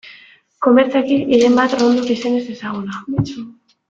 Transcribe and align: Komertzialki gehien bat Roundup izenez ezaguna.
Komertzialki 0.67 1.17
gehien 1.33 1.57
bat 1.61 1.75
Roundup 1.81 2.09
izenez 2.17 2.41
ezaguna. 2.55 3.03